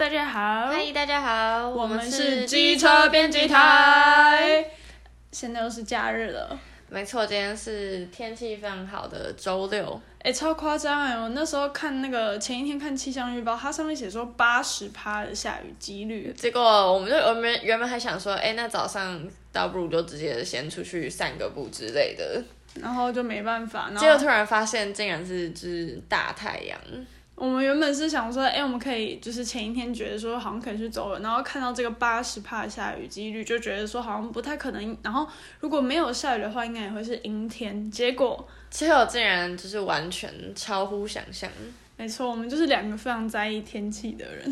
[0.00, 0.68] 大家好。
[0.68, 4.64] 嗨，大家好，我们是机车编辑台。
[5.30, 6.58] 现在又是假日了。
[6.88, 10.00] 没错，今天是天气非常好的周六。
[10.20, 11.14] 哎，超夸张哎！
[11.14, 16.32] 我那时候看那个前一天看气象预报，它上面写说八十趴的下雨几率。
[16.34, 19.22] 结果我们就我们原本还想说，哎，那早上
[19.52, 22.42] 倒不如就直接先出去散个步之类的。
[22.80, 26.80] 然后就没办法，结果突然发现竟然是只大太阳。
[27.40, 34.94] 我们原本是想说，哎，我们可以就是前一天觉得说好像可以去走了，然后看到这个八十帕下雨几率，就觉得说好像不太可能。
[35.02, 35.26] 然后
[35.58, 37.90] 如果没有下雨的话，应该也会是阴天。
[37.90, 41.50] 结果结果竟然就是完全超乎想象。
[42.00, 44.50] 没错，我们就是两个非常在意天气的人。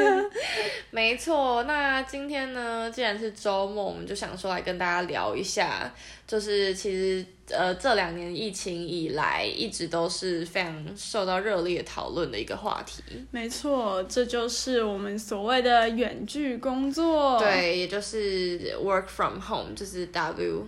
[0.90, 5.92] 没错，那今天呢，既然是周末，我们就想说来跟大家聊一下，
[6.26, 13.02] 就是其实呃这两年疫情以来，一直都是非常受到热烈讨论的一个话题。
[13.32, 17.38] 没错，这就是我们所谓的远距工作。
[17.38, 20.66] 对，也就是 work from home，就是 W。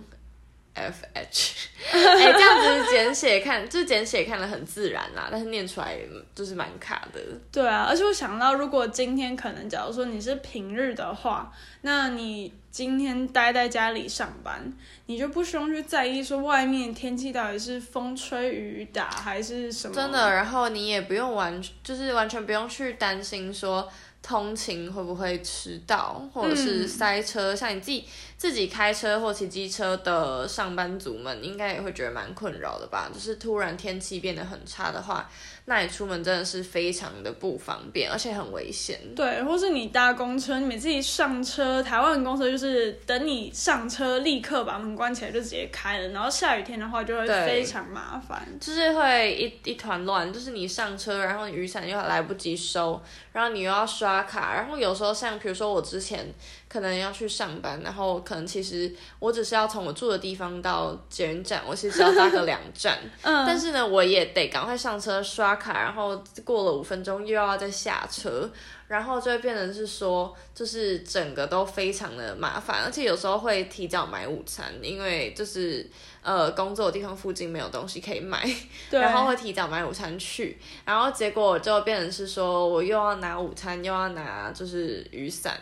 [0.73, 5.97] F H， 哎、欸，这样子简写看，就简写看的很自然啦，但是念出来
[6.33, 7.19] 就是蛮卡的。
[7.51, 14.71] 对啊，而且我想到，如果今天可能，假如说你是平日的话，那你今天待在家里上班，
[15.07, 19.93] 你就不需要去在意说外面天气到底是风吹雨打还是什么。
[19.93, 23.91] 真的，然后你也不用完，就是完全不用去担心说。
[24.21, 27.53] 通勤会不会迟到，或者是塞车？
[27.53, 28.05] 嗯、像你自己
[28.37, 33.09] 自己开车或骑机车的上班族们，应该也会觉得蛮困扰的吧？
[33.13, 35.29] 就是突然天气变得很差的话。
[35.65, 38.99] 那你出门真的是非常的不方便，而且很危险。
[39.15, 56.27] 对，或是你搭公车，你每次一上车，台湾的公车就是等你上车立刻把门关起来就直接开了，然后下雨天的话就会非常麻烦，就是会一一团乱，就是你上车，然后雨伞又来不及收，然后你又要刷卡，然后有时候像比如说我之前。
[56.71, 58.89] 可能要去上班，然后可能其实
[59.19, 68.49] 我只是要从我住的地方到捷运站，我其实要搭个两站， 嗯，但是呢，我也得赶快上车刷卡，然后过了五分钟又要再下车，
[68.87, 75.85] 然后就会变成是说，就是整个都非常的麻烦，而且有时候会提早买午餐，因为就是
[76.23, 78.49] 呃工作的地方附近没有东西可以买，
[78.89, 85.59] 对，然后会提早买午餐去，然后结果就变成是说我又要拿午餐，又要拿就是雨伞。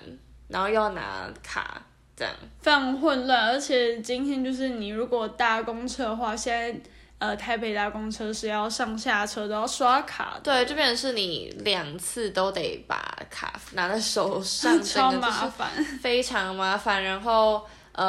[0.50, 1.82] 然后又要拿卡，
[2.16, 3.48] 这样非常混乱。
[3.48, 6.80] 而且今天就是你如果搭公车的话，现在
[7.20, 10.42] 呃台北搭公车是要上下车都要刷卡的。
[10.44, 15.70] 对，这边是你两次都得把卡拿在手上， 超麻烦，
[16.02, 17.04] 非常麻烦。
[17.04, 18.08] 然后嗯、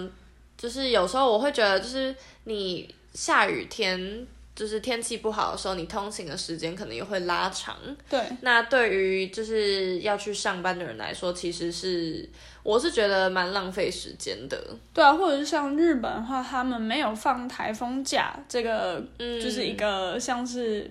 [0.00, 0.10] 呃，
[0.56, 2.14] 就是有时候我会觉得，就是
[2.44, 4.26] 你下雨天。
[4.54, 7.74] 就是天气不好的时候，你通勤的时间可能也会拉长。
[8.08, 12.28] 对，那对于就是要去上班的人来说，其实是
[12.62, 14.62] 我是觉得蛮浪费时间的。
[14.92, 20.90] 对啊，或者是像日本的话，他们没有放台风假，这个就是一个像是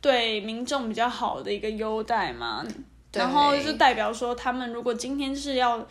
[0.00, 2.64] 对民众比较好的一个优待嘛。
[3.12, 5.86] 然后就代表说，他们如果今天是要。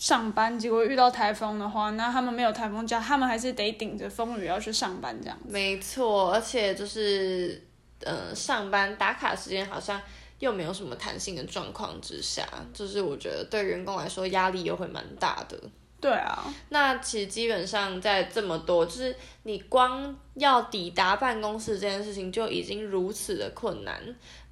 [0.00, 5.38] 上班，结果遇到台风的话，那他们没有台风假，他们还是得顶着风雨要去上班这样。
[5.46, 7.62] 没错，而且就是，
[8.02, 10.00] 呃，上班打卡时间好像
[10.38, 15.60] 又没有什么弹性的状况之下，就是我觉得对员工来说压力又会蛮大的。
[16.00, 24.00] 对啊，那其实基本上在这么多，就是你光要抵达办公室这件事情就已经如此的困难。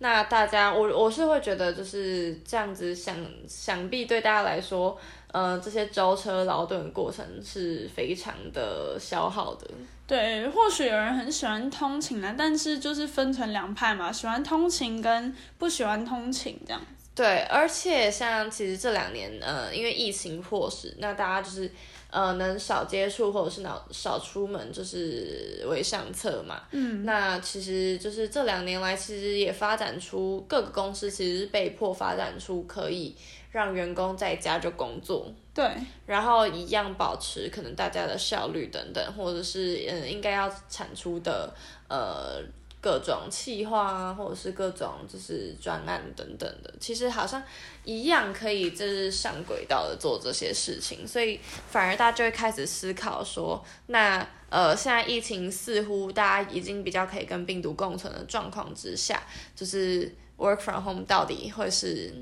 [0.00, 3.16] 那大家，我我是会觉得就是这样子想，
[3.48, 5.00] 想必对大家来说。
[5.32, 9.68] 呃，这些舟车劳顿的过程是非常的消耗的。
[10.06, 16.80] 对，或许有人很喜欢通勤啊，但是就是分成两派嘛，喜欢通勤跟不喜欢通勤这样。
[17.14, 21.70] 对，而且像其实这两年，呃，因为疫情迫使，那大家就是
[22.10, 26.62] 呃能少接触或者是少少出门，就是为上策嘛。
[26.70, 27.04] 嗯。
[27.04, 33.14] 那其实就是这两年来，其实也发展出各个公司其实是被迫发展出可以。
[33.50, 35.66] 让员工在家就工作，对，
[36.04, 41.54] 然后一样保持可能大家的效率等等，或者是嗯应该要产出的
[41.88, 42.42] 呃
[42.78, 47.42] 各种企划啊，或者是各种就是专案等等的，其实好像
[47.84, 51.40] 一样可以就是上轨道的做这些事情，所以
[51.70, 54.18] 反而大家就会开始思考说，那
[54.50, 59.22] 呃现在疫情似乎大家已经比较可以跟病毒共存的状况之下，
[59.56, 62.12] 就是 work from home 到底会是。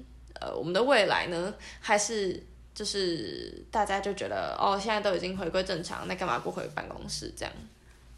[0.40, 1.54] 呃，我们的未来呢？
[1.80, 2.42] 还是
[2.74, 7.52] 就是大家就觉得哦，现在都已经回归正常，那干嘛不回办公室这样？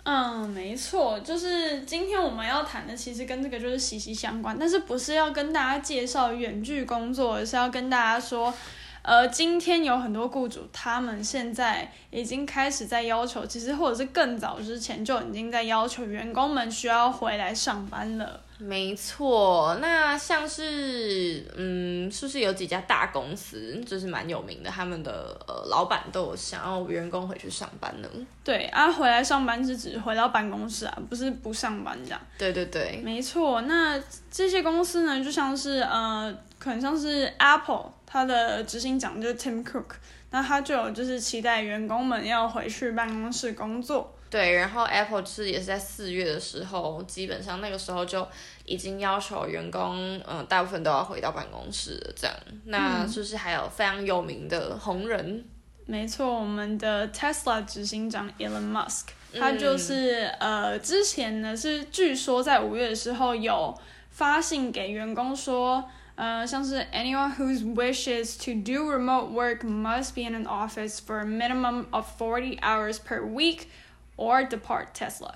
[0.04, 8.52] 嗯，没错，就是今天我们要谈的，其实跟这个就是息息相关，但是不是要跟大家介绍远距工作，而是要跟大家说。
[9.00, 18.42] 呃，今天有很多雇主，他们现在已经开始在要求，其实或者是更早之前就已经在要求员工们需要回来上班了。
[18.58, 28.08] 没错，那像是，嗯，是不是有几家大公司就是蛮有名的，他们的呃老板都有想要员工回去上班呢？
[28.42, 32.20] 对啊，回来上班是指回到办公室啊，不是不上班这样。
[32.36, 33.62] 对对对，没错。
[33.62, 37.92] 那这些公司呢，就像是呃，可能像是 Apple。
[38.10, 39.84] 它的执行长就是 Tim Cook，
[40.30, 44.16] 那他就有就是期待员工们要回去办公室工作。
[44.30, 48.26] 对，然后 Apple 是也是在四月的时候，基本上那个时候就
[48.64, 49.96] 已经要求员工，
[50.26, 51.98] 嗯、呃，大部分都要回到办公室。
[52.14, 52.36] 这样，
[52.66, 55.36] 那是不是还有非常有名的红人？
[55.38, 55.44] 嗯、
[55.86, 59.06] 没错，我们的 Tesla 执行长 Elon Musk，
[59.38, 63.74] 他就是、嗯、呃，之前呢是据说在五月的时候有
[64.10, 65.88] 发信给员工说。
[66.20, 71.86] 呃，像是 anyone whose wishes to do remote work must be in an office for a minimum
[71.92, 73.68] of forty hours per week
[74.18, 75.32] or depart Tesla。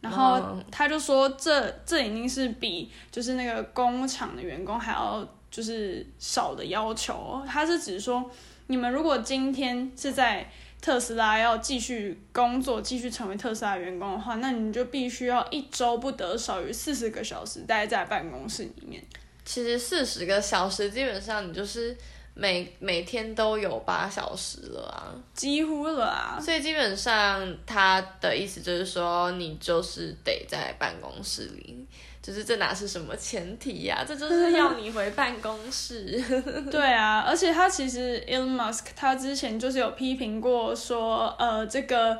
[0.00, 7.42] 然后他就说这，这这已经是比就是那个工厂的员工还要就是少的要求。
[7.48, 8.30] 他是指说，
[8.68, 10.48] 你们如果今天是在
[10.80, 19.02] 特斯拉要继续工作，继续成为特斯拉员工的话，那你就必须要一周不得少于四十个小时待在办公室里面。
[19.44, 21.96] 其实四十个小时，基本上你就是
[22.40, 26.38] 每每天都有八小时了啊，几乎了啊。
[26.40, 31.84] 所以基本上他的意思就是说，你就是得在办公室里，
[32.22, 34.04] 就是这哪是什么前提呀？
[34.06, 36.22] 这就是要你回办公室。
[36.70, 42.16] 对啊，而且他其实 Elon Musk 他之前就是有批评过说，呃，这个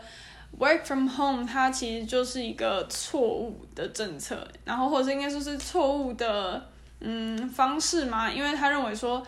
[0.58, 6.66] Work from Home 它其实就是一个错误的政策，然后或者应该说是错误的。
[7.00, 8.28] 嗯，方式嘛？
[8.28, 9.24] 因为他认为说，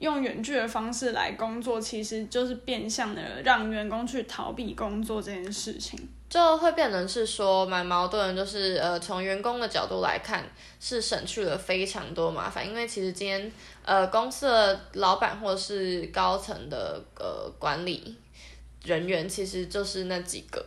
[0.00, 5.96] 用远距的方式来工作，其实就是变相的让员工去逃避工作这件事情，
[6.28, 8.34] 就会变成是说蛮矛盾。
[8.34, 10.44] 就是呃，从员工的角度来看，
[10.80, 12.66] 是省去了非常多麻烦。
[12.66, 13.52] 因为其实今天
[13.84, 18.16] 呃，公司的老板或者是高层的呃管理
[18.84, 20.64] 人员，其实就是那几个。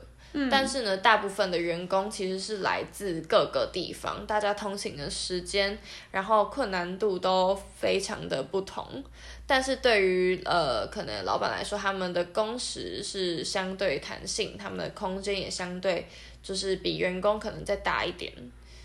[0.49, 5.77] 但是呢，大部分的员工其实是来自各个地方，大家通勤的时间，
[6.09, 9.03] 然后困难度都非常的不同。
[9.45, 16.07] 但是对于呃，可能老板来说，他们的工时是相对弹性，他们的空间也相对
[16.41, 18.33] 就是比员工可能再大一点。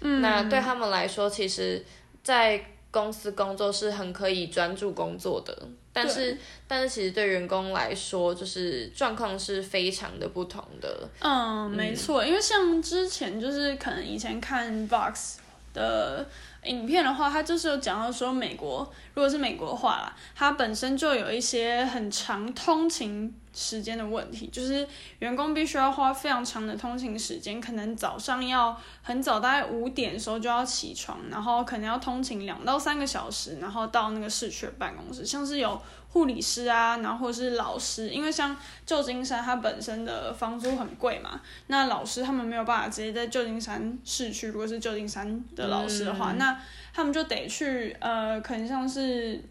[0.01, 1.83] 嗯，那对他们来说，其实，
[2.23, 5.57] 在公司工作是很可以专注工作的。
[5.93, 6.37] 但是，
[6.67, 11.09] 但是其实对员工来说，就是状况是非常的不同的。
[11.21, 15.39] 嗯，没错，因为像之前就是可能以前看 Box
[15.75, 16.27] 的
[16.65, 24.87] 影片的话，它就是有讲到说，美国如果是美国的话啦，它本身就有一些很长通勤时间的问题，就是
[25.19, 38.57] 员工必须要花非常长的通勤时间，可能早上要很早，大概五点的时候就要起床，然后可能要通勤两到三个小时，然后到那个市区的办公室，像是有护理师啊，然后或是老师，因为像
[38.87, 46.61] 旧金山它本身的房租很贵嘛，那老师他们没有办法直接在旧金山市区，如果是旧金山的老师的话，嗯、那
[46.95, 49.43] 他们就得去呃，可能像是。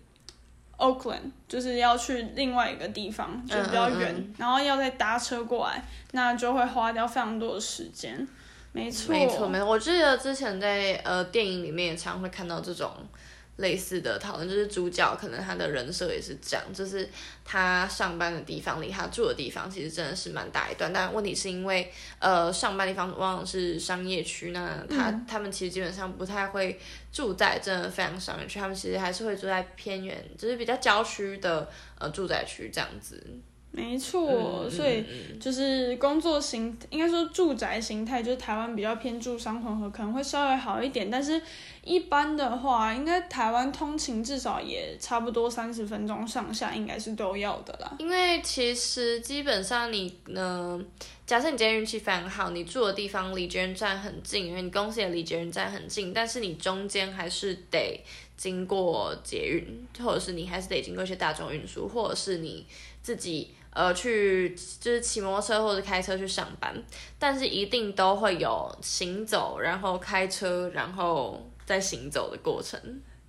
[0.77, 8.27] Oakland 就是要去另外一个地方，就比较远，嗯嗯嗯，然后要再搭车过来，那就会花掉非常多的时间。
[8.72, 9.65] 没错，没错，没错。
[9.67, 12.91] 我记得之前在呃电影里面也常会看到这种。
[13.57, 17.09] 类似的讨论就是主角可能他的人设也是这样，就是
[17.43, 26.79] 他上班的地方离他住的地方其实真的是蛮大一段，但问题是因为呃上班地方往往是商业区，那他、嗯、他们其实基本上不太会
[27.11, 33.21] 住在真的非常商业区，他们其实还是会住在偏远，就是比较郊区的呃住宅区这样子。
[33.77, 35.05] 没错，所以
[35.39, 41.12] 就是工作形，应该说住宅形态，就是台湾比较偏住商混合，可能会稍微好一点。
[41.12, 41.39] 但是，
[41.84, 47.96] 一般的话，应该台湾通勤至少也差不多三十分钟上下，应该是都要的啦。
[48.00, 50.84] 因为其实基本上你呢，
[51.27, 58.03] 假设你今天运气非常好，你住的地方离捷运站很近，因为你公司也离捷运站很近，但是你中间还是得
[58.36, 62.65] 经过捷运，或者是你还是得经过一些大众运输，或者是你
[63.03, 63.51] 自己。
[63.77, 64.50] 呃，去
[64.81, 66.74] 就是骑摩托车或者开车去上班，
[67.19, 72.79] 但是一定都会有行走，然后开车，然后再行走的过程。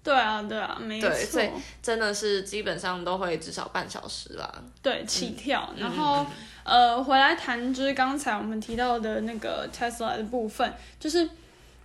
[0.02, 1.10] 对啊，对啊，没错。
[1.10, 1.50] 对，所以
[1.82, 4.50] 真的是基本上都会至少半小时啦。
[4.80, 5.68] 对，起跳。
[5.76, 6.24] 嗯、然后，
[6.64, 11.28] 嗯、呃，回来谈就是刚才我们提到的那个 Tesla 的部分，就是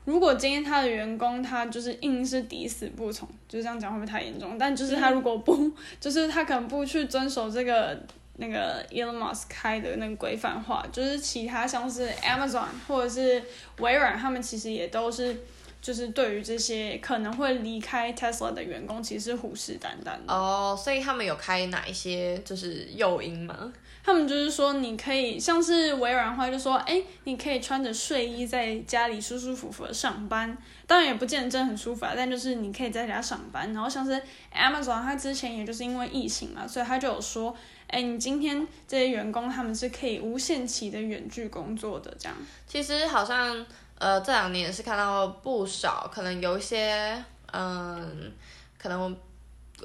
[0.05, 4.57] 如果今天他的员工他就是硬是抵死不从，就是这样讲会不会太严重？
[4.57, 7.99] 但就是他如果不， 嗯、就是他可能不去遵守这个
[8.37, 13.43] 那个 Elon Musk 开的那个规范化，就是其他像是 Amazon 或者是
[13.79, 15.43] 微软，他们其实也都是。
[15.83, 20.33] 就是对于这些可能会离开 Tesla 的员工，其实是虎视眈眈的。
[20.33, 23.73] 哦，oh, 所以他们有开哪一些就是诱因吗？
[24.01, 30.57] 他们就是说，你可以像是微软的话，就说，哎，你可以穿着睡衣在家里舒舒服服的上班。
[30.87, 33.73] 当然也不见得真的很舒服啊，但就是你可以在家上班。
[33.73, 34.11] 然后像是
[34.55, 37.53] Amazon，它之前也就是因为疫情嘛，所以他就有说，
[37.93, 42.37] 哎，你今天这些员工他们是可以无限期的远距工作的这样。
[42.67, 43.65] 其实好像。
[43.99, 47.23] 呃，这两年也是看到不少，可能有一些，
[47.53, 48.33] 嗯，
[48.77, 49.17] 可能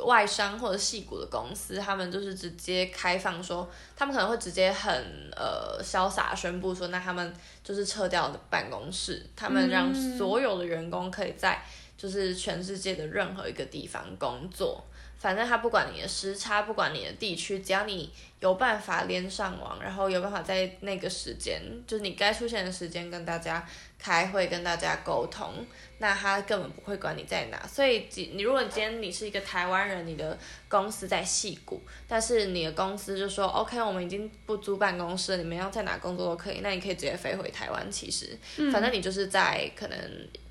[0.02, 4.92] 外商或者系股的公司，他们就是直接开放说，他们可能会直接很
[5.36, 11.62] 呃潇洒宣布说，那他们就是撤掉的办公室，他们让所有的员工可以在
[11.96, 14.82] 就是全世界的任何一个地方工作。
[15.18, 18.08] 反正他不管你的时差，不管你的地区，只要你
[18.38, 23.66] 有办法连上网，然后有办法在那个时间，就是你该出现的时间跟大家
[23.98, 25.52] 开会、跟大家沟通，
[25.98, 27.66] 那他根本不会管你在哪。
[27.66, 37.90] 所以，你如果今天你是一个台湾人，你的公司在戏谷，但是你的公司就说 OK，我们已经不租办公室，你们要在哪工作都可以，那你可以直接飞回台湾。
[37.90, 38.38] 其实，
[38.70, 39.98] 反正你就是在可能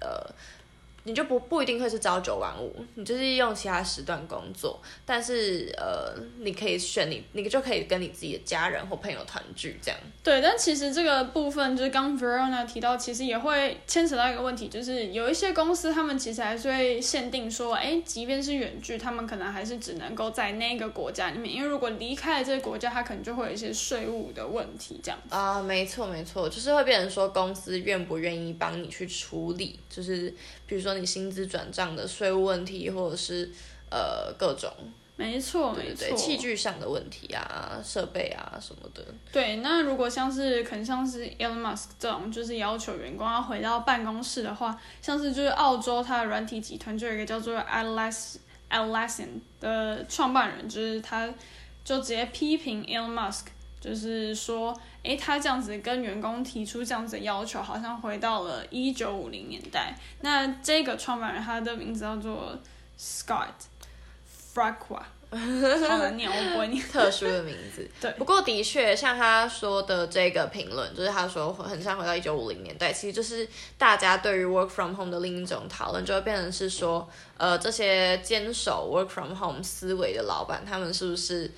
[0.01, 0.29] 呃。
[1.07, 9.97] 你就不不一定会是朝九晚五，你就是用其他时段工作，但是呃，你可以选你，你就可以跟你自己的家人或朋友团聚这样。
[10.21, 25.33] 对，但其实这个部分就是刚 Verona 提到，其实也会牵扯到一个问题，就是有一些公司他们其实还是会限定说，哎，即便是远距，他们可能还是只能够在那个国家里面，因为如果离开了这个国家，他可能就会有一些税务的问题这样子。
[25.33, 30.33] 啊，没错没错，就是会变成说公司愿不愿意帮你去处理，就是
[30.67, 30.93] 比如说。
[30.97, 33.47] 你薪资转账的税务问题，或者是
[33.91, 34.71] 呃各种，
[35.15, 39.05] 没错没错，器具上的问题啊，设备啊什么的。
[39.31, 48.37] 对，那如果像是可能像是 Elon Musk 这种，就是要求员工要回到办公室的话，像是就是澳洲它的软体集团就有一个叫做 Atlassian
[48.71, 49.27] Atlassian
[49.59, 51.31] 的创办人，就是他
[51.83, 53.45] 就直接批评 Elon Musk。
[53.79, 59.95] 就是说，诶，他这样子跟员工提出这样子的要求，好像回到了一九五零年代。
[60.21, 62.57] 那这个创办人他的名字叫做
[62.99, 63.53] Scott
[64.53, 66.83] Farquhar， 好难念，我不会念。
[66.87, 67.87] 特殊的名字。
[68.01, 68.11] 对。
[68.13, 72.91] 不过的确，像他说的这个评论，就是他说很像回到一九五零年代。
[72.91, 77.07] 其实就是大家对于 work from home 的另一种讨论，就会变成是说，
[77.37, 81.51] 呃，这些坚守 work from home 思维的老板，他们是不是？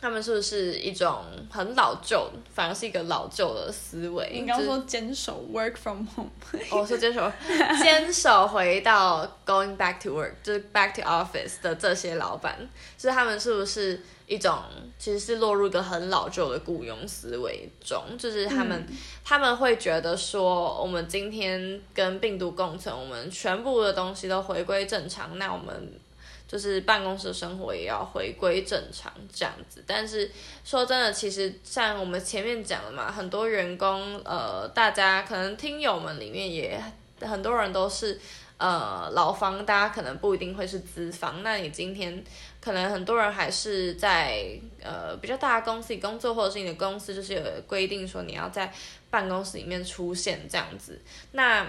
[0.00, 4.30] 他们是不是一种很老旧，反而是一个老旧的思维？
[4.32, 6.30] 你刚刚说坚守 work from home，
[6.70, 7.30] 我说坚守，
[7.82, 12.56] 坚守回到 going back to work，就是 back to office 的这些老板，
[12.96, 14.56] 就是他们是不是一种
[15.00, 18.04] 其实是落入一个很老旧的雇佣思维中？
[18.16, 26.00] 就是他们、嗯、他们会觉得说，我们今天跟病毒共存，我们全部的东西都回归正常，那我们。
[26.48, 30.30] 就是办公室生活也要回归正常这样子，但是
[30.64, 36.82] 说真的，其实像我们前面讲的嘛，很多员工，呃，大家可能听友们里面也
[37.20, 38.18] 很多人都是，
[38.56, 41.42] 呃，劳方，大家可能不一定会是资方。
[41.42, 42.24] 那你今天
[42.62, 48.72] 可能很多人还是在呃比较大的公司里工作，或者是你的公司就是有规定说你要在
[49.10, 50.98] 办公室里面出现这样子，
[51.32, 51.66] 那。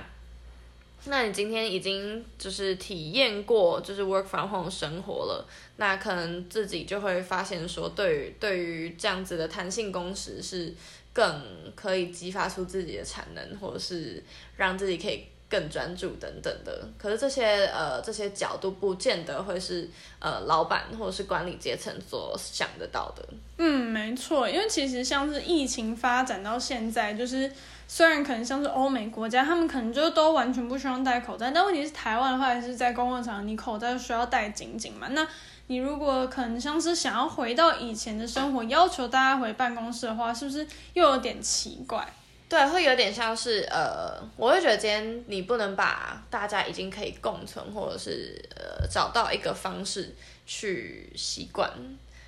[1.05, 10.73] 那你今天已经就是体验过就是 work from home 生活了，那可能自己就会发现说，对于对于这样子的弹性工时是
[11.13, 11.41] 更
[11.73, 14.21] 可以激发出自己的产能，或者是
[14.57, 16.87] 让自己可以更专注等等的。
[16.97, 19.89] 可是这些呃这些角度不见得会是
[20.19, 23.25] 呃老板或者是管理阶层所想得到的。
[23.57, 27.49] 嗯，没错，因为其实像是疫情发展到现在，就是。
[27.91, 35.07] 虽然可能像是欧美国家，他们可能就都完全不需要戴口罩，但问题是台湾的话，还是在公共场合，你口罩需要戴紧紧嘛。
[35.07, 35.27] 那
[35.65, 42.07] 你如果可能像是想要回到以前的生活，要求大家回办公室的话，是不是又有点奇怪？
[42.47, 50.15] 对，会有点像是呃，我会觉得今天你不能把大家已经可以共存，或者是呃找到一个方式
[50.45, 51.67] 去习惯，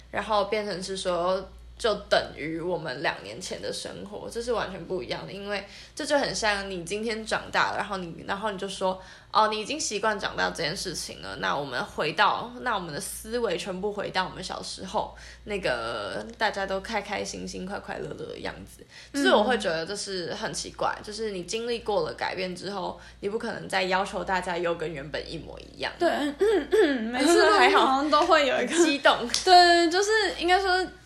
[0.09, 1.47] 然后变成是说。
[1.81, 5.33] 就等于我们两年前的生活，这是完全不一样的。
[5.33, 11.37] 因为这就很像你今天长大了，然后你，然后你就说，哦，你已经习惯长大这件事情了。
[11.37, 18.85] 那我们回到，那我们的思维全部回到我们小时候，那个大家都开开心心、快快乐乐的样子。
[19.19, 25.91] 所以我会觉得这是很奇怪，嗯、就是你经历过了改变之后，你不可能再要求大家又跟原本一模一样。
[25.97, 29.17] 对，嗯嗯，每次还好像都会有一个激动。
[29.43, 30.79] 对，就是应该说。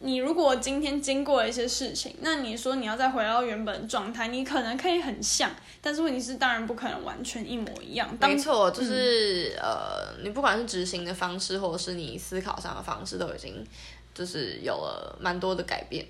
[0.00, 8.08] 你如果今天经过了一些事情，那你说你要再回到原本状态，你可能可以很像，但是问题是当然不可能完全一模一样。
[8.20, 13.66] 没错，就是、嗯、呃，你不管是执行的方式，或者是你思考上的方式，都已经
[14.12, 16.06] 就是有了蛮多的改变。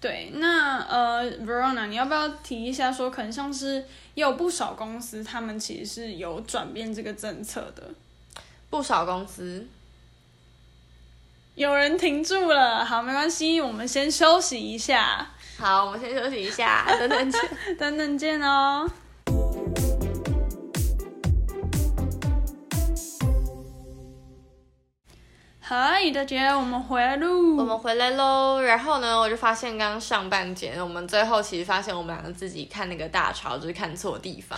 [0.00, 7.82] 对，那呃，Verona，你要不要提一下说，可能像是也有不少公司，他们其实是有转变这个政策的，
[8.70, 9.66] 不少公司。
[11.58, 15.28] 有人停住了，好，没关系，我们先休息一下。
[15.58, 17.40] 好，我们先休息一下， 等等见，
[17.76, 18.88] 等等见哦。
[25.58, 27.26] 嗨，大家，我们回来喽！
[27.56, 28.60] 我们回来喽。
[28.62, 34.56] 然后呢，我就发现刚刚上半节，我们最后其实发现我们两个自己看那个大潮，就是看错地方，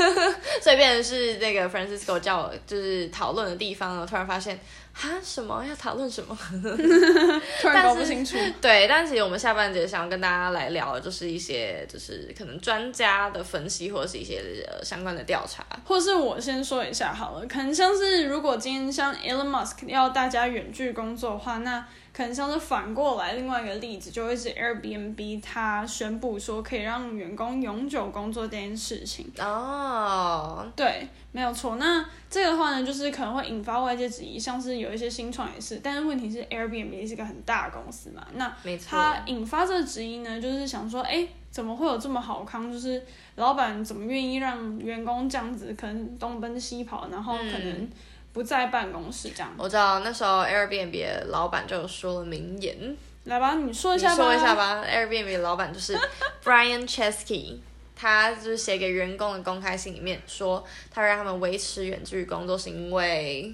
[0.60, 4.06] 所以变成是那个 Francisco 叫我就是讨论的地方呢。
[4.08, 4.58] 突然发现。
[4.92, 6.36] 啊，什么要讨论什么？
[7.60, 8.36] 突然搞不清楚。
[8.60, 15.64] 对，但其实我们下半节想要跟大家来聊的，就是一些就是可能专家的分析，或者是一些呃相关的调查。
[15.84, 21.84] 或是我先说一下好了，可能像是如果今天像 Elon Musk 要大家远距工作的话，那。
[22.20, 29.32] 可能像是反过来，另外一个例子就会是 Airbnb，它宣布说可以让员工永久工作这件事情。
[29.38, 30.66] 哦，oh.
[30.76, 31.76] 对，没有错。
[31.76, 35.80] 那这个的话呢，就是可能会引发外界质疑，像是有一些新创也是。
[35.82, 38.54] 但是问题是，Airbnb 是一个很大的公司嘛，那
[38.86, 42.70] 它引发这个质疑呢，就是想说，哎，怎么会有这么好康？
[42.70, 43.02] 就是
[43.36, 47.90] 老板怎么愿意让员工这样子，可能东奔西跑，然后可能、嗯。
[48.32, 54.16] 不在办公室这样，我知道那时候 Airbnb 的老板就说了名言，来吧，你说一下吧。
[54.16, 55.98] 说一下吧，Airbnb 的老板就是
[56.44, 57.56] Brian Chesky，
[57.96, 63.52] 他就是写给员工的公开信里面说，他让他们维持远距工作是因为，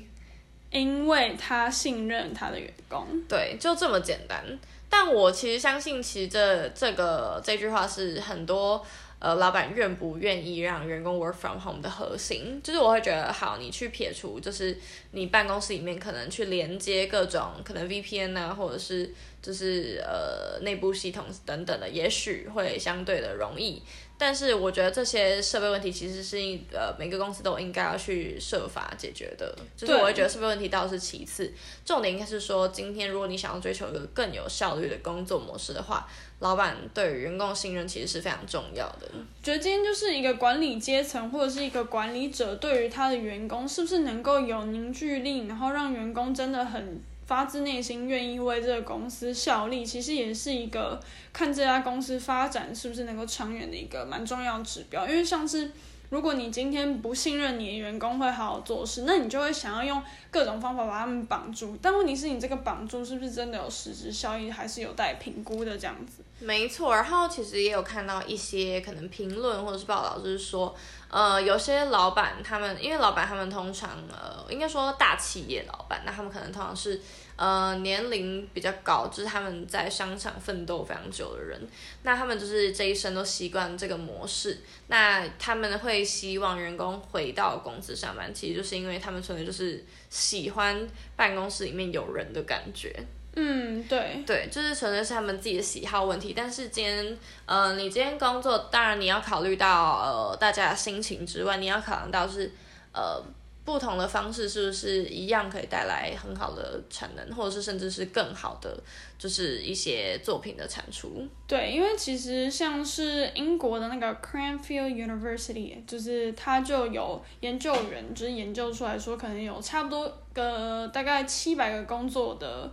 [0.71, 3.07] 因为他信任他的员工。
[3.29, 4.45] 对，就这么简单。
[4.91, 8.85] 但我其实相信，其实这这个这句话是很多。
[9.27, 14.79] 呃，老板愿不愿意让员工 work from home 的核心，就是我会觉得好，你去撇除，就是
[15.11, 19.13] 你办公室里面可能去连接各种可能 VPN 啊，或者是
[19.47, 23.81] 就是呃内部系统等等的，也许会相对的容易。
[24.19, 26.39] 但是我觉得这些设备问题其实是
[26.73, 29.55] 呃每个公司都应该要去设法解决的。
[29.77, 31.53] 就是我会觉得设备问题倒是其次，
[31.85, 36.09] 重点应该是说，今天如果你想要追求一个更有效率的工作模式的话。
[36.39, 39.09] 老板对于员工信任其实是非常重要的。
[39.43, 50.99] 觉得今天就是一个管理阶层或者是一个管理者，对于他的员工是不是能够有凝聚力，然后让员工真的很发自内心愿意为这个公司效力，其实也是一个
[51.33, 55.07] 看这家公司发展是不是能够长远的一个蛮重要指标。
[55.07, 55.71] 因为像是。
[56.09, 61.77] 如果你今天不信任你的员工会好好做事，那你就会想要用各种方法把他们绑住。
[61.83, 66.23] 但问题是你这个绑住是不是真的有实质效益，还是有待评估的这样子？
[66.39, 70.73] 没错，然后其实也有看到一些可能评论或者是报道，就是说，
[71.09, 77.01] 呃，有些老板他们，因为老板他们通常，呃，应该说大企业老板，那他们可能通常是。
[77.39, 81.69] 呃，年龄比较高，就是他们在商场奋斗非常久的人，
[82.03, 84.63] 那他们就是这一生都习惯这个模式。
[84.87, 93.05] 那他们会希望员工回到公司上班，其实就是因为他们纯粹就是喜欢办公室里面有人的感觉。
[93.37, 96.33] 嗯，对，对，就是纯粹是他们自己的喜好问题。
[96.37, 102.51] 但是今天，呃，你今天工作，当然你要考虑到呃大家的心情之外，你要考量到是
[102.93, 103.23] 呃。
[103.67, 108.79] 不同的方式是不是一样可以带来很好的产能，或者是甚至是更好的，
[109.19, 111.27] 就是一些作品的产出？
[111.49, 122.71] 对，因为其实像是英国的那个 Cranfield University，就是它就有研究员，就是研究出来说，可能有差不多个大概七百个工作的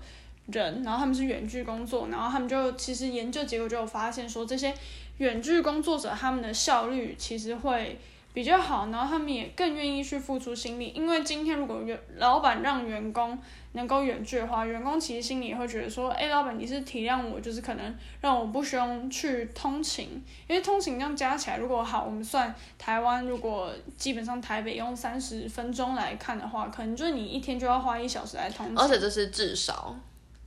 [0.47, 4.73] 人，然后他们是远距工作，然后他们就其实研究结果就有发现说，这些
[5.17, 7.99] 远距工作者他们的效率其实会。
[8.33, 13.37] 比较好，然后他们也更愿意去付出心力，因为今天如果员老板让员工
[13.73, 29.95] 能够远距的话，员工其实心里也会觉得说，哎，老板你是体谅我，就是可能让我不需要去通勤，因为通勤这样加起来，如果好，我们算台湾，如果基本上台北用三十分钟来看的话，可能就是你一天就要花一小时来通勤，而且这是至少，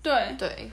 [0.07, 0.71] 对对。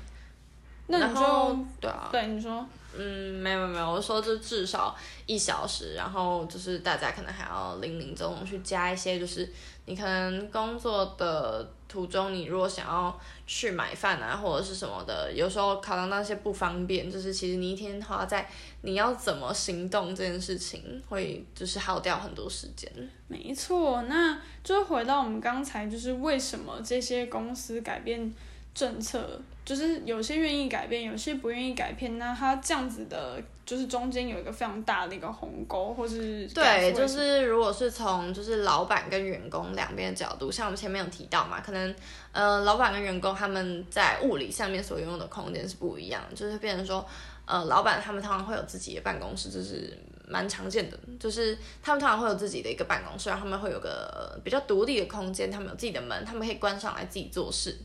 [0.87, 2.63] 那你就对啊，对你说，
[2.95, 4.93] 嗯，没有没有，我说就至少
[5.25, 9.49] 一小时，然后就是大家可能还要零零总总去加一些，就是
[9.85, 13.17] 你可能工作的途中，你如果想要
[13.47, 18.47] 去买饭啊或者是什么的，有时候考量到那些不方便，就是其实你一天花在
[18.81, 22.91] 你要怎么行动这件事情，会就是耗掉很多时间。
[23.29, 28.31] 没错，那就回到我们刚才，就是为什么这些公司改变
[28.73, 29.39] 政策？
[29.65, 32.17] 就是有些愿意改变，有些不愿意改变。
[32.17, 41.95] 那他这样子的，就是中间有一个非常大的一个鸿沟，或是对，就是如果是从就是老板跟员工两边的角度，像我们前面有提到嘛，可能
[42.33, 47.05] 呃老板跟员工他们在物理上面所拥有的空间是不一样，就是变成说
[47.45, 57.77] 呃老板他们通常会有自己的办公室，就是蛮常见的，就是他们通常会有自己的一个办公室，然后他们会有个比较独立的空间，他们有自己的门，他们可以关上来自己做事。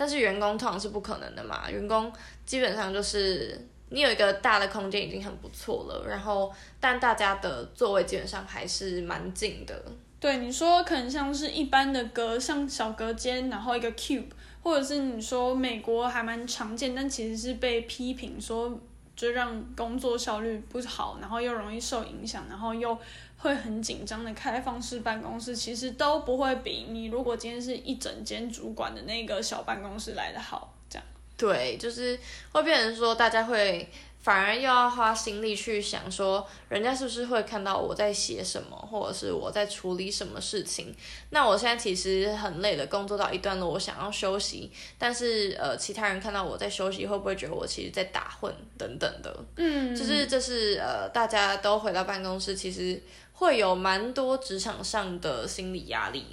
[0.00, 2.10] 但是员工通常是不可能的嘛，员工
[2.46, 9.78] 基本上就是你有一个大的空间已经很不错了，然后但大家的座位基本上还是蛮近的。
[10.18, 14.24] 对，你说可能像是一般的隔像小隔间，然后一个 cube，
[14.62, 18.80] 或者是你说美国还蛮常见，但其实是被批评说
[19.20, 22.96] 就让工作效率不好，然后又容易受影响，然后又。
[23.42, 30.74] 会很紧张的开放式办公室，其实都不会比你如果今天是一整间主管的那个小办公室来的好。
[30.90, 31.06] 这样，
[31.38, 32.20] 对，就是
[32.52, 33.88] 会变成说，大家会
[34.20, 40.94] 反而又要花心力去想说，人家是不是会看到我在写什么，或者是我在处理什么事情。
[41.30, 49.44] 那我现在其实很累的，工作到一段落，我想要休息，但是呃，其他人看到我在休息，会不会觉得我其实在打混等等的？
[49.56, 53.02] 嗯，就是这是呃，大家都回到办公室，其实。
[53.32, 56.26] 会有蛮多职场上的心理压力。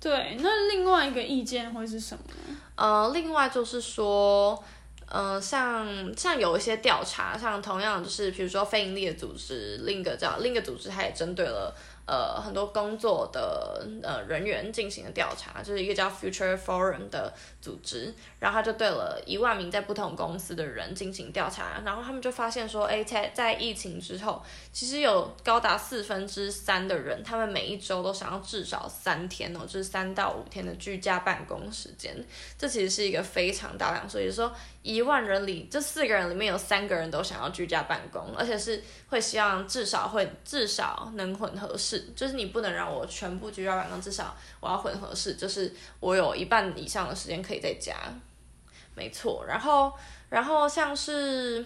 [0.00, 2.56] 对，那另外一个意见会是什么呢？
[2.74, 4.64] 呃，另外就是说，
[5.06, 11.74] 嗯，像像有一些调查，像同样就是比如说非营利的组织，另一个叫另一个组织，它也针对了。
[12.06, 17.32] 呃，很多工作的呃人员进行了调查，就是一个叫 Future Forum 的
[17.64, 32.14] 组织，然后他就对了一万名在不同公司的人进行调查，然后他们就发现说，哎，在在疫情之后，其实有高达四分之三的人，他们每一周都想要至少三天哦，就是三到五天的居家办公时间，
[32.58, 42.04] 这其实是一个非常大量，所以说一万人里这四个人里面有三个人都想要居家办公，而且是会希望至少会至少能混合式。
[42.14, 47.94] 就是你不能让我全部居家办公，至少我要混合式，就是我有一半以上的时间可以在家，
[48.94, 49.44] 没错。
[49.46, 49.92] 然后，
[50.30, 51.64] 然后像是，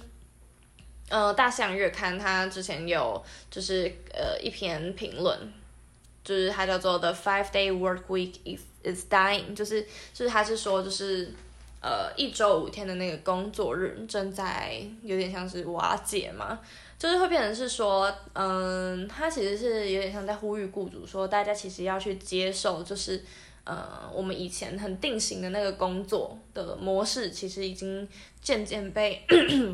[1.09, 5.39] 呃，大西洋月刊它之前有就是呃一篇评论，
[6.23, 11.33] 就是它叫做 The Five Day Work Week is is Dying，就是就是它是说就是
[11.81, 16.59] 呃一周五天的那个工作日正在有点像是瓦解嘛。
[16.99, 23.25] 就是会变成是说，嗯，他其实是有点像在呼吁雇主说，大家其实要去接受，就是，
[23.69, 28.09] 呃，我们以前很定型的那个工作的模式，其实已经
[28.41, 29.23] 渐渐被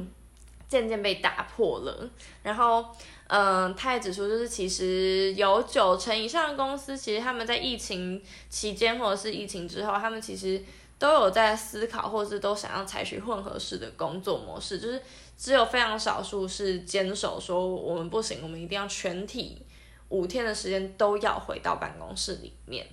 [0.68, 2.10] 渐渐被打破了。
[2.42, 2.84] 然后，
[3.28, 10.60] 嗯，他也指出，就是其实有九成以上的公司，其实他们在疫情期间或者是疫情之后，他们其实
[10.98, 15.00] 都有在思考，或是都想要采取混合式的工作模式，就是。
[15.36, 19.60] 只有非常少数是坚守说我们不行，我们一定要全体
[20.08, 22.86] 五天的时间都要回到办公室里面，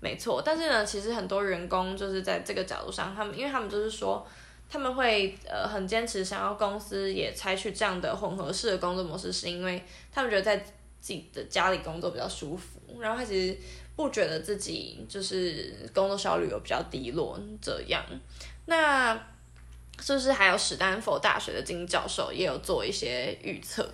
[0.00, 0.42] 没错。
[0.44, 4.26] 但是呢，其实很多员工就是在这个角度上，他们因为他们就是说
[4.68, 9.82] 他们会呃很坚持想要公司也采取这样的混合式的工作模式，是因为
[10.12, 13.56] 他们觉得在自己的家里工作比较舒服，然后他其实
[13.94, 18.04] 不觉得自己就是工作效率有比较低落这样。
[18.66, 19.20] 那。
[20.02, 23.86] 是不是还有史丹佛大学的经济教授也有做一些预测？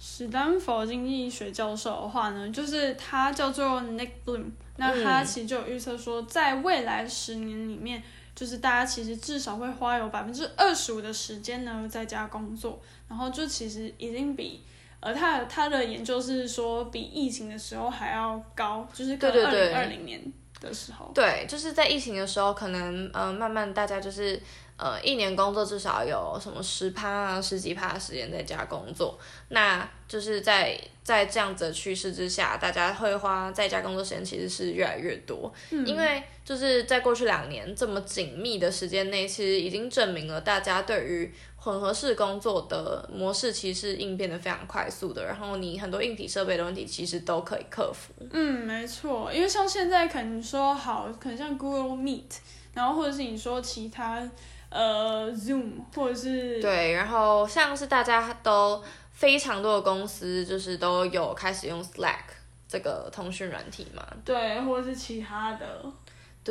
[0.00, 8.02] 史丹佛经济学教授的话呢，就是他叫做 Nick Bloom，那他其实就有预测说，在未来十年里面，
[8.34, 14.62] 就是大家其实至少会花有百分之二十五的时间呢在家工作，然后就其实已经比，
[15.00, 24.40] 呃，他他的研究是说比疫情的时候还要高，就是跟二零二零年的时候，对，就是在疫情的时候，可能呃慢慢大家就是。
[24.80, 29.18] 呃，一年工作至少有什么十趴啊、十几趴的时间在家工作，
[29.48, 48.14] 那就是在在这样子的趋势之下，大家会花在家工作时间其实是越来越多，嗯，因为就是在过去两年这么紧密的时间内，其实已经证明了大家对于混合式工作的模式其实是应变得非常快速的，然后你很多硬体设备的问题其实都可以克服。
[48.30, 52.38] 嗯，没错，因为像现在可能说好，可能像 Google Meet，
[52.72, 54.28] 然后或者是你说其他。
[54.70, 62.24] 呃 Zoom 或者是对，然后像是大家都非常多的公司就是都有开始用 Slack
[62.68, 65.82] 这个通讯软体嘛，对，或者是其他的，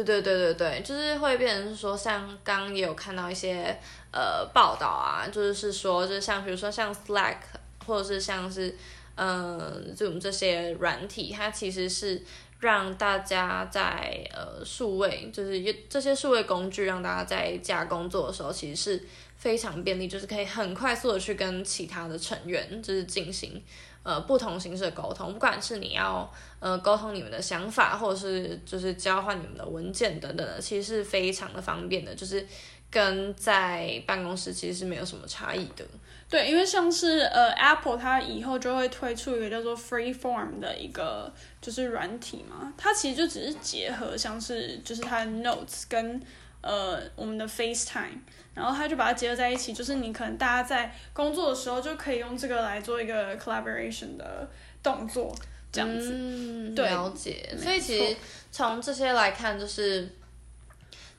[0.03, 3.77] 对对对对对，就是会变成说，像刚刚也有看到一些
[4.11, 7.37] 呃报道啊，就是是说，就是像比如说像 Slack
[7.85, 8.75] 或者是像是
[9.15, 12.23] 嗯、呃、Zoom 这些软体，它其实是。
[12.59, 19.05] 让大家在呃数位，就是这些数位工具，让大家在家工作的时候，其实是
[19.35, 23.63] 非常便利，就是可以很快速的去跟其他的成员，就是进行
[24.07, 32.47] 呃不同形式的沟通，不管是你要呃沟通你们的想法，或者是就是交换你们的文件等等的，其实是非常的方便的，就是
[32.89, 35.83] 跟在办公室其实是没有什么差异的。
[36.29, 46.21] 对，因为像是呃，Apple 它以后就会推出一个叫做 Freeform 的一个就是软体嘛，它其实就只是结合像是就是它的 Notes 跟
[46.61, 48.19] 呃我们的 FaceTime，
[48.57, 54.49] 然后它就把它结合在一起，就是你可能大家在工作的时候就可以用这个来做一个 collaboration 的
[54.81, 55.33] 动作，
[55.71, 56.11] 这样子。
[56.13, 57.55] 嗯，对，了解。
[57.57, 58.17] 所以其实
[58.51, 60.09] 从这些来看，就是。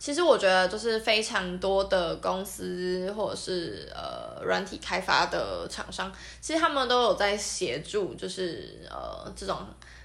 [0.00, 9.58] 其实我觉得就是非常多的公司或者是呃软体开发的厂商，其实他们都有在协助，就是呃这种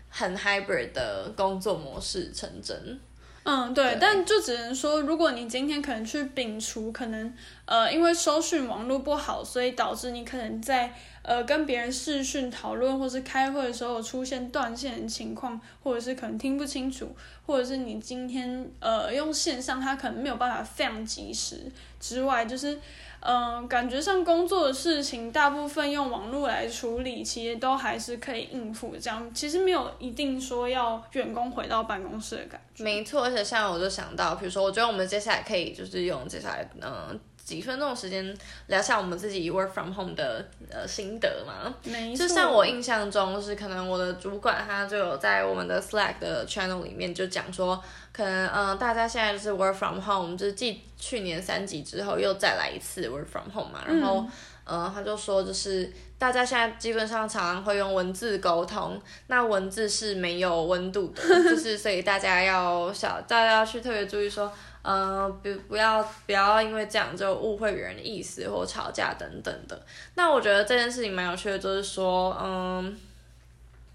[0.10, 3.00] 很 hybrid 的工作模式成真。
[3.44, 7.34] 嗯，对，对，但就只能说，如果你今天可能去摒除，可能
[7.66, 17.14] 呃，因为收讯网络不好，所以导致你可能在呃跟别人视讯讨论或是开会的时候出现断线的情况，或者是可能听不清楚，
[17.46, 22.80] 或者是你今天呃用线上，它可能没有办法非常及时之外，就是。
[23.26, 28.96] 嗯、感觉上工作的事情大部分用网络来处理，其实都还是可以应付。
[29.00, 32.84] 这样其实没有一定说要员工回到办公室的感觉。
[32.84, 37.20] 没错，而且像我就想到，比如说，我觉得我们接下来可以就是用接下来嗯。
[37.44, 38.36] 几分钟的时间
[38.68, 42.26] 聊下我们自己 work from home 的呃心得嘛，没错。
[42.26, 54.26] 就像我印象中，就是可能我的主管他就有在我们的 Slack 的 channel 里面就讲说，可能嗯、呃、大家现在就是 work from home，就是继去年三级之后又再来一次 work from home 嘛，然后
[54.64, 64.50] 嗯、呃、他就说就是大家现在基本上常常会用文字沟通，那文字是没有温度的， 就是所以大家要小大家要去特别注意说。
[64.84, 69.82] 呃，不不要不要因为这样就误会别人的意思或吵架等等的。
[70.16, 72.94] 那我觉得这件事情蛮有趣的，就是说，嗯，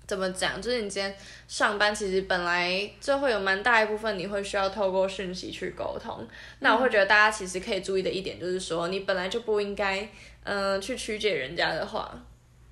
[0.06, 0.60] 怎么讲？
[0.62, 1.14] 就是你今天
[1.46, 6.26] 上班，其实本来就会有蛮大一部分你会需要透过讯息去沟通。
[6.60, 10.08] 那我会觉得大家其实可以注意的一点就是说，你本来就不应该，
[10.44, 12.18] 嗯，去曲解人家的话。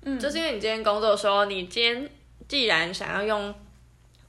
[0.01, 2.09] 嗯，就是因为你今天工作的时候，你今天
[2.47, 3.53] 既然想要用。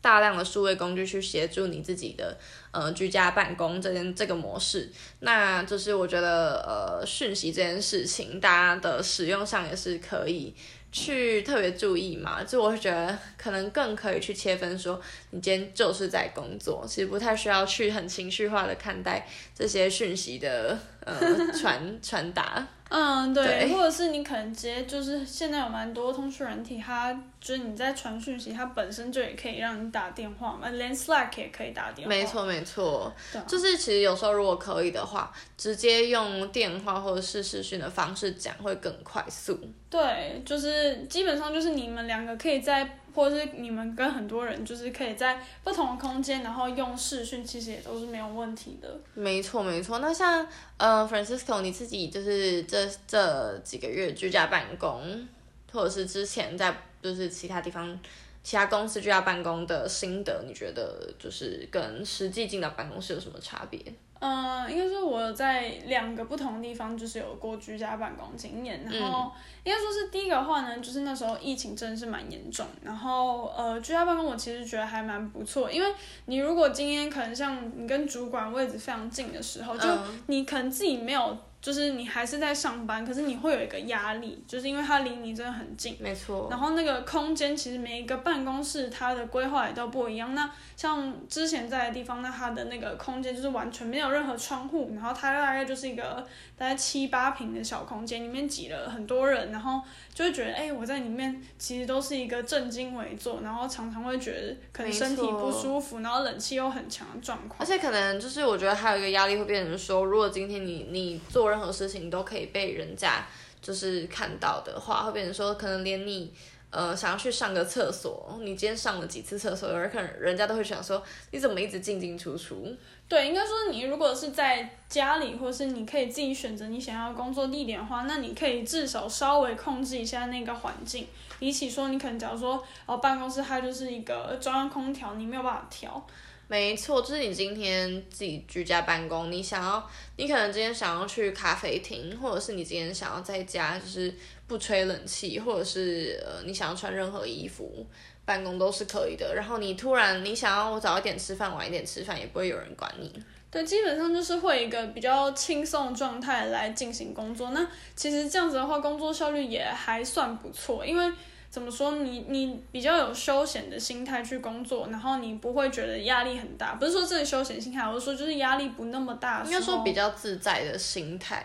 [0.01, 2.39] 大量的数位工具去协助你自己的
[2.71, 10.55] 呃居家办公这件这个模式，那就是我觉得呃讯息这件事情，大家的使用上也是可以
[10.93, 12.45] 去特别注意嘛。
[12.45, 22.67] 就我觉得可能更可以去切分说，你今天就是在工作，其实不太需要去很情绪化的看待这些讯息的呃传 传达。
[22.89, 32.09] 嗯，对，对，或者是你可能直接就是现在有蛮多通讯软体，它就是你在传讯息，它本身就也可以让你打电话嘛，连 Slack 也可以打电话。
[32.09, 33.13] 没错没错，
[33.47, 39.59] 就是其实有时候如果可以的话，直接用电话或者是视讯的方式讲会更快速。
[39.91, 42.99] 对，就是基本上就是你们两个可以在。
[43.15, 49.01] 或者是你们跟很多人，就是可以在不同的空间，然后用视讯，其实也都是没有问题的。
[49.15, 49.99] 没错，没错。
[49.99, 55.29] 那像呃，Francisco，你自己就是这这几个月居家办公，
[55.73, 57.99] 或者是之前在就是其他地方、
[58.43, 63.81] 其他公司居家办公的心得，你觉得就是跟实际进到办公室有什么差别？
[64.21, 69.31] 嗯，应该说我在两个不同的地方就是有过居家办公经验，然后
[69.65, 75.89] 应该说是第一个话呢，就是那时候疫情真的是蛮严重，然后呃居家办公我其实觉得还蛮不错，因为
[76.27, 79.89] 你如果今天可能像你跟主管位置非常近的时候，就
[80.27, 81.37] 你可能自己没有。
[81.61, 85.97] 就是你还是在上班，可是你会有一个压力，就是因为它离你真的很近。
[85.99, 86.47] 没错。
[86.49, 90.37] 然后那个空间其实每一个办公室它的规划也都不一样。
[90.37, 96.25] 那像之前在的地方，那它的那个空间就是完全没有任何窗户，然后它大概就是一个
[96.57, 99.83] 大概七八平的小空间，里面挤了很多人，然后
[100.15, 107.59] 就会觉得，哎、欸，我在里面其实都是一个正襟危坐，然后常常会觉得可能身体不舒服，然后冷气又很强的状况。
[107.59, 111.48] 而且可能就是我觉得还有一个压力会变成说，如果今天你你做。
[111.51, 113.27] 任何事情都可以被人家
[113.61, 116.33] 就是看到的话，会变成说，可能连你
[116.71, 119.71] 呃，想要去上个厕所，你今天上了几次厕所？
[119.71, 122.77] 有人可能人家都会想说，你怎么一直进进出出？
[123.09, 131.07] 对，应该说你如果是在家里，或是你可以自己选择你想要工作地点的话，那你可以至少稍微控制一下那个环境。
[131.39, 136.07] 比起说你可能假如说哦，办公室它就是一个中央空调，你没有办法调。
[136.51, 144.15] 没错，就是你今天自己居家办公，你想要，你可能今天想要去咖啡厅，或者是你今天想要在家，就是
[144.47, 147.87] 不吹冷气，或者是呃，你想要穿任何衣服
[148.25, 149.35] 办公都是可以的。
[149.35, 153.13] 然后你突然你想要早一点吃饭，晚一点吃饭，也不会有人管你。
[153.51, 157.51] 对，基本上就是会一个比较轻松的状态来进行工作。
[157.51, 161.13] 那其实这样子的话，工作效率也还算不错，因为。
[161.51, 161.93] 怎么说？
[161.97, 166.75] 你你比较有休闲的心态去工作，然后你不会觉得压力很大。
[166.75, 169.43] 不是说这个休闲心态，我是说就是压力不那么大。
[169.45, 171.45] 应该说比较自在的心态。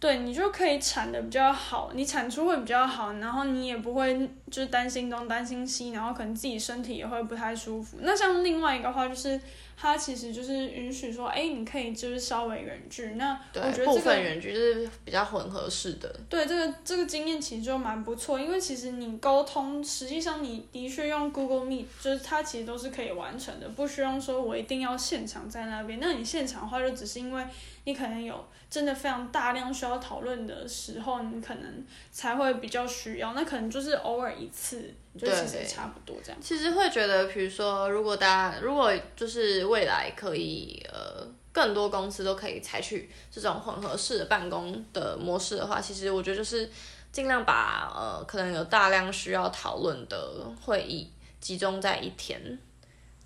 [0.00, 7.98] 对，你就可以产的比较好，你产出会比较好，然后你也不会就是担心东担心西，然后可能自己身体也会不太舒服。
[8.00, 9.38] 那像另外一个话就是。
[9.82, 13.12] 它其实就是允许说，哎，你可以就是稍微远距。
[13.12, 16.14] 那我觉得这个部分远距就是比较混合式的。
[16.28, 25.98] 对，这个这个经验其实就蛮不错，因为其实你沟通，实际上你的确用 Google Meet，就是它其实都是可以完成的，不需要说我一定要现场在那边。
[25.98, 27.42] 那你现场的话，就只是因为
[27.84, 33.34] 你可能有真的非常大量需要讨论的时候，你可能才会比较需要。
[33.34, 34.92] 那可能就是偶尔一次。
[35.18, 36.40] 就其实差不多这样。
[36.40, 46.70] 其实会觉得，比如说，如果大家如果就是未来可以呃更多公司都可以采取这种混合式的办公的模式的话，其实我觉得就是
[47.10, 52.40] 尽量把呃可能有大量需要讨论的会议集中在一天。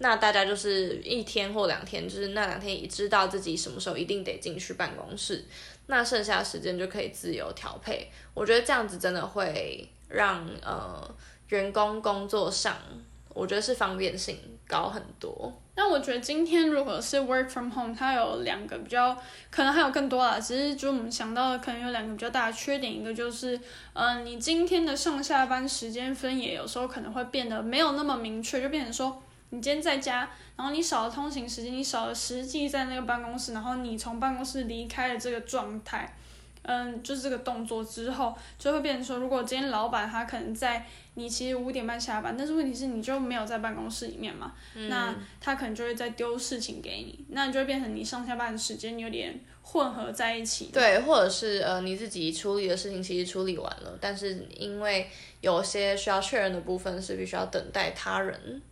[0.04, 5.44] 那大家就是一天或两天，就是那两天已知道自己什么时候一定得进去办公室，
[5.86, 8.10] 那剩下的时间就可以自由调配。
[8.34, 11.14] 我觉得这样子真的会让呃。
[11.50, 12.74] 员工工作上，
[13.28, 14.36] 我觉得是方便性
[14.66, 15.52] 高很多。
[15.76, 19.14] 那我觉得今天如果是 work from home，它有两个比较，
[19.50, 20.40] 可能还有更多啦。
[20.40, 22.98] 只是就我们想到的，可能有两个比较大的缺点。
[22.98, 23.54] 一个就是，
[23.92, 29.22] 嗯、呃，你今天的上下班时间分野有时候可能会变得没有那么明确，就变成说，
[29.54, 36.12] 你今天在家，然后你少了通勤时间，你少了实际在那个办公室，然后你从办公室离开了这个状态。
[36.66, 50.70] 嗯，就是这个动作之后，就会变成说，如果今天老板他可能在你其实五点半下班，但是问题是你就没有在办公室里面嘛，嗯、那他可能就会再丢事情给你，那你就会变成你上下班的时间有点混合在一起。
[50.72, 55.06] 对，或者是呃你自己处理的事情其实处理完了，但是因为
[55.42, 58.62] 有些需要确认的部分是必须要等待他人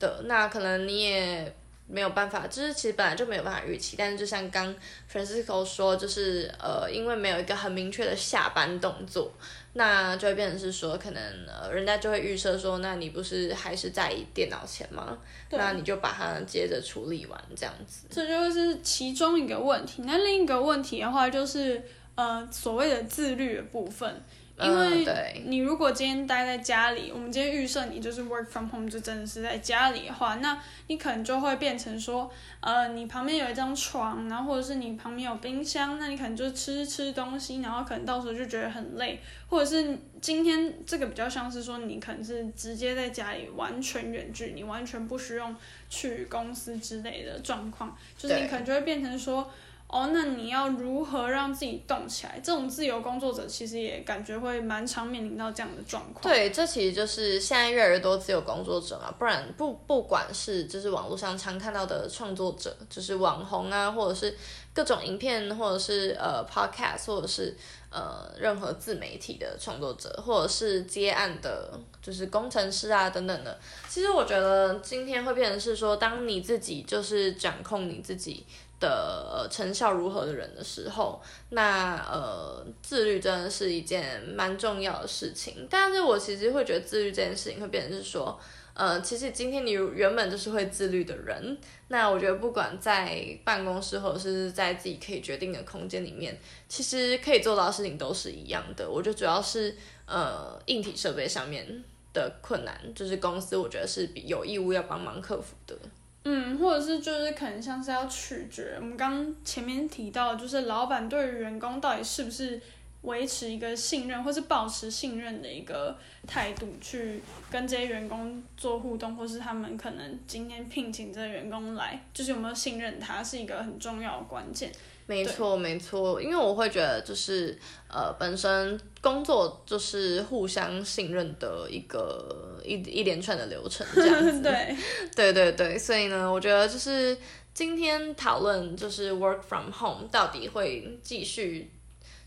[0.00, 1.54] 的，那可能你也。
[1.92, 4.72] 没有办法，就是其实本来就没有办法预期，但是就像刚
[5.12, 9.32] Francisco 说，就是呃，因为没有一个很明确的下班动作，
[9.72, 15.18] 那就会变成是说，可能呃，人家就会预设说，那你不是还是在电脑前吗？
[15.50, 18.06] 那你就把它接着处理完这样子。
[18.08, 20.02] 这就是其中一个问题。
[20.06, 21.82] 那另一个问题的话，就是
[22.14, 24.22] 呃，所谓的自律的部分。
[24.62, 39.18] 因为你如果今天待在家里，我们今天预设你就是 work from home，就真的是在家里的话，那你可能就会变成说，呃，你旁边有一张床，然后或者是你旁边有冰箱，那你可能就吃吃东西，然后可能到时候就觉得很累，
[39.48, 45.54] 或者是今天这个比较像是说，你可能是直接在家里完全远距，你完全不需要
[45.88, 49.50] 去公司之类的状况，就是你可能就会变成说。
[49.92, 52.40] 哦，那你要如何让自己动起来？
[52.40, 56.22] 这种自由工作者其实也感觉会蛮常面临到这样的状况。
[56.22, 64.32] 对，这其实就是现在越来越多自由工作者嘛，不然不不管是就是网络上常看到的创作者，就是网红啊，或者是
[64.72, 67.56] 各种影片，或者是呃 podcast，或者是
[67.90, 73.58] 呃任何自媒体的创作者，或者是接案的，就是工程师啊等等的。
[73.88, 78.46] 其实我觉得今天会变成是说，当你自己就是掌控你自己。
[78.80, 85.68] 的成效如何的人的时候，那呃自律真的是一件蛮重要的事情。
[85.70, 88.40] 但是我其实会觉得自律这件事情会变成是说，
[88.74, 98.88] 呃，其实今天你原本就是会自律的人，那我觉得不管在办公室或者是在自己可以决定的空间里面，其实可以做到的事情都是一样的。
[98.88, 105.76] 我觉得主要是呃硬体设备上面的困难，就是公司我觉得是比有义务要帮忙克服的。
[106.24, 112.60] 嗯，或者是就是可能像是要取决我们刚前面提到，就是老板对于员工到底是不是
[113.02, 115.96] 维持一个信任，或是保持信任的一个
[116.26, 124.70] 态度，去跟这些员工做互动，或是他们可能今天聘请这些员工来，就是有没有信任他，是一个很重要的关键。
[125.10, 127.58] 没错，没错，因为我会觉得就是
[127.88, 134.38] 呃，本身工作就是互相信任的一个一一连串的流程，这样子。
[134.46, 134.76] 对，
[135.16, 137.16] 对对对，所以呢，我觉得就是
[137.52, 141.72] 今天讨论就是 work from home 到底会继续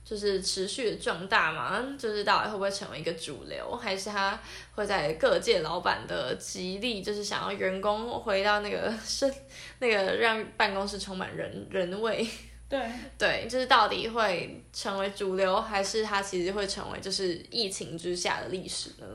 [0.04, 1.96] 就是持续的壮大嘛？
[1.98, 4.38] 就是到底会不会成为一个主流，还是它
[4.76, 9.34] 会在各界老板的极力就是想要员工回到那个是
[9.80, 12.28] 那个让办公室充满人人味。
[12.74, 19.06] 对对，就是到底会成为主流，还是它其实会成为就是疫情之下的历史呢？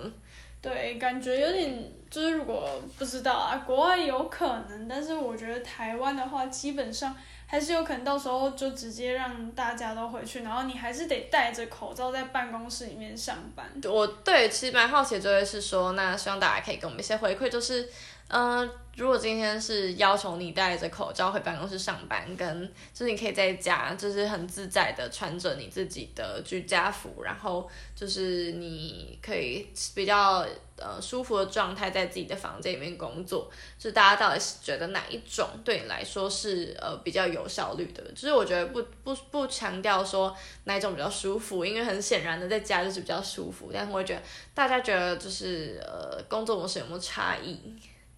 [0.62, 7.12] 对，感觉有点就是如果不知道啊，国外有可能，但是我觉得台湾的话，基本上
[7.46, 13.68] 还是有可能到时候就直接让大家都回去，然后你还是得戴着口罩在办公室里面上班。
[13.84, 17.88] 我对其实蛮好奇的，就会是说，那希望大家可以给我们一些回馈，就是。
[18.28, 38.02] 嗯、呃，如果今天是要求你戴着口罩回办公室上班，跟就是你可以在家，就是很自在的穿着你自己的居家服，然后就是你可以比较呃舒服的状态在自己的房间里面工作，就大家到底是觉得哪一种对你来说是呃比较有效率的？
[38.12, 44.20] 就是我觉得不不不强调说哪一种比较舒服，因为很显然的在家就是比较舒服，但是我觉得
[44.52, 47.58] 大家觉得就是呃工作模式有没有差异？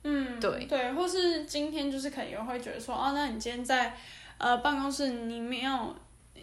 [0.03, 3.95] 嗯，对对，或是今天就是可能有人会觉得说，哦，那你今天在
[4.39, 5.95] 呃办公室，你没有，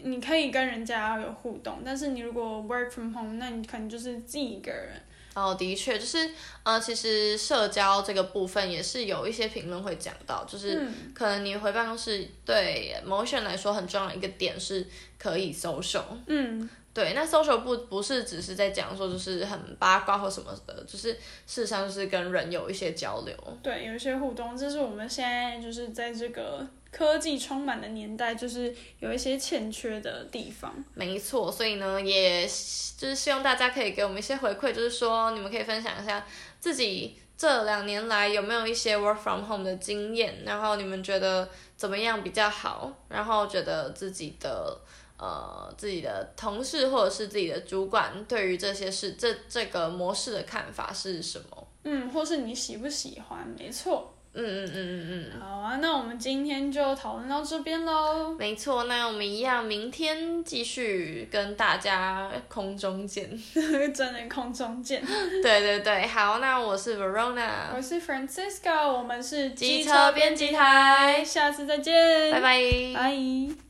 [0.02, 4.90] 你可以跟人家有互动，但是你如果 work from home，那你可能就是自己一个人。
[5.34, 6.30] 哦，的确，就是
[6.64, 10.84] 呃，其实社交这个部分也是有一些评论会讲到，就是
[11.14, 14.84] 可能你回办公室对某些人来说很重要的一个点是
[15.18, 16.02] 可以 social。
[16.26, 16.68] 嗯。
[16.94, 30.74] 对，那 social 不不是只是在讲说就是很八卦或什么的，就是事实上就是跟人有一些交流，对，有一些互动，这是我们现在就是在这个科技充满的年代，就是有一些欠缺的地方。
[30.94, 36.26] 没错，所以呢，也就是希望大家可以给我们一些回馈，就是说你们可以分享一下
[36.58, 44.80] 自己这两年来有没有一些 work from home 的经验，然后你们觉得怎么样比较好，然后觉得自己的。
[45.18, 51.66] 呃，自己的同事或者是自己的主管对于这些事，这这个模式的看法是什么？
[51.84, 53.46] 嗯，或是你喜不喜欢？
[53.58, 54.14] 没错。
[54.34, 55.40] 嗯嗯嗯嗯嗯。
[55.40, 58.32] 好啊，那我们今天就讨论到这边喽。
[58.38, 63.28] 没错，那我们一样，明天继续跟大家空中见。
[63.92, 65.02] 真的空中见。
[65.42, 72.60] 对对对，好，那我是 Verona，我是 Francisco，我们是机车编辑台，下次再见，拜拜，
[72.94, 73.67] 拜。